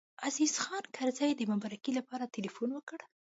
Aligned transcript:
عزیز 0.27 0.53
خان 0.63 0.83
کرزی 0.95 1.31
د 1.35 1.41
مبارکۍ 1.51 1.91
لپاره 1.99 2.31
تیلفون 2.35 2.69
وکړ. 2.73 2.99